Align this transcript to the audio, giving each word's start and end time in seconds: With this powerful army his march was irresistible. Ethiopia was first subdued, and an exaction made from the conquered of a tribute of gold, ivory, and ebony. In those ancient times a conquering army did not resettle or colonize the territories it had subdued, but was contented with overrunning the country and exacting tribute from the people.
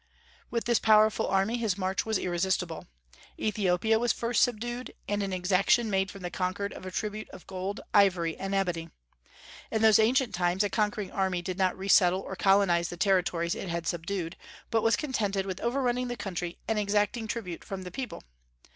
With 0.49 0.63
this 0.63 0.79
powerful 0.79 1.27
army 1.27 1.57
his 1.59 1.77
march 1.77 2.07
was 2.07 2.17
irresistible. 2.17 2.87
Ethiopia 3.39 3.99
was 3.99 4.11
first 4.11 4.41
subdued, 4.41 4.95
and 5.07 5.21
an 5.21 5.31
exaction 5.31 5.91
made 5.91 6.09
from 6.09 6.23
the 6.23 6.31
conquered 6.31 6.73
of 6.73 6.87
a 6.87 6.91
tribute 6.91 7.29
of 7.29 7.45
gold, 7.45 7.81
ivory, 7.93 8.35
and 8.35 8.55
ebony. 8.55 8.89
In 9.69 9.83
those 9.83 9.99
ancient 9.99 10.33
times 10.33 10.63
a 10.63 10.71
conquering 10.71 11.11
army 11.11 11.43
did 11.43 11.59
not 11.59 11.77
resettle 11.77 12.21
or 12.21 12.35
colonize 12.35 12.89
the 12.89 12.97
territories 12.97 13.53
it 13.53 13.69
had 13.69 13.85
subdued, 13.85 14.37
but 14.71 14.81
was 14.81 14.95
contented 14.95 15.45
with 15.45 15.61
overrunning 15.61 16.07
the 16.07 16.17
country 16.17 16.57
and 16.67 16.79
exacting 16.79 17.27
tribute 17.27 17.63
from 17.63 17.83
the 17.83 17.91
people. 17.91 18.23